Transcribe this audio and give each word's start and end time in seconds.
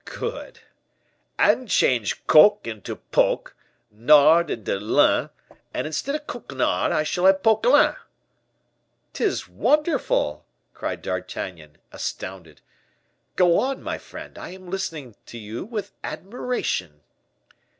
"Good." 0.03 0.61
"And 1.37 1.69
change 1.69 2.25
Coc 2.25 2.65
into 2.65 2.95
Poc, 2.95 3.51
nard 3.91 4.49
into 4.49 4.77
lin; 4.79 5.29
and 5.75 5.85
instead 5.85 6.15
of 6.15 6.25
Coquenard 6.25 6.91
I 6.91 7.03
shall 7.03 7.27
have 7.27 7.43
Poquelin." 7.43 7.95
"'Tis 9.13 9.47
wonderful," 9.47 10.43
cried 10.73 11.03
D'Artagnan, 11.03 11.77
astounded. 11.91 12.61
"Go 13.35 13.59
on, 13.59 13.83
my 13.83 13.99
friend, 13.99 14.39
I 14.39 14.49
am 14.49 14.71
listening 14.71 15.17
to 15.27 15.37
you 15.37 15.63
with 15.65 15.91
admiration." 16.03 17.01